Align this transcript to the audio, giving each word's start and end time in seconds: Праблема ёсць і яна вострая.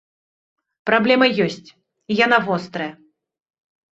Праблема 0.89 1.27
ёсць 1.45 1.69
і 1.69 2.13
яна 2.25 2.37
вострая. 2.47 2.87